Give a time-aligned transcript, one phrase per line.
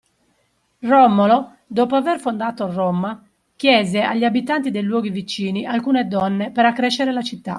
[0.81, 3.23] Romolo, dopo aver fondato Roma,
[3.55, 7.49] chiese agli abitanti dei luoghi vicini alcune donne per accrescere la città.